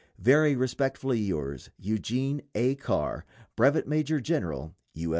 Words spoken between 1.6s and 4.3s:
EUGENE A. CARR, _Brevet Major